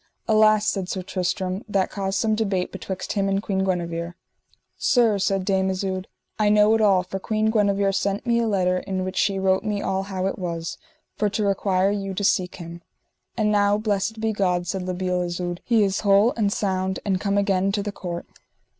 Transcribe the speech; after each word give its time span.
Alas, 0.27 0.65
said 0.65 0.89
Sir 0.89 1.03
Tristram, 1.03 1.63
that 1.69 1.91
caused 1.91 2.17
some 2.17 2.33
debate 2.33 2.71
betwixt 2.71 3.13
him 3.13 3.29
and 3.29 3.39
Queen 3.39 3.63
Guenever. 3.63 4.15
Sir, 4.75 5.19
said 5.19 5.45
Dame 5.45 5.69
Isoud, 5.69 6.07
I 6.39 6.49
know 6.49 6.73
it 6.73 6.81
all, 6.81 7.03
for 7.03 7.19
Queen 7.19 7.51
Guenever 7.51 7.91
sent 7.91 8.25
me 8.25 8.39
a 8.39 8.47
letter 8.47 8.79
in 8.79 8.97
the 8.97 9.03
which 9.03 9.15
she 9.15 9.37
wrote 9.37 9.63
me 9.63 9.79
all 9.79 10.01
how 10.01 10.25
it 10.25 10.39
was, 10.39 10.79
for 11.17 11.29
to 11.29 11.43
require 11.45 11.91
you 11.91 12.15
to 12.15 12.23
seek 12.23 12.55
him. 12.55 12.81
And 13.37 13.51
now, 13.51 13.77
blessed 13.77 14.19
be 14.19 14.33
God, 14.33 14.65
said 14.65 14.81
La 14.87 14.93
Beale 14.93 15.21
Isoud, 15.21 15.61
he 15.63 15.83
is 15.83 15.99
whole 15.99 16.33
and 16.35 16.51
sound 16.51 16.99
and 17.05 17.21
come 17.21 17.37
again 17.37 17.71
to 17.71 17.83
the 17.83 17.91
court. 17.91 18.25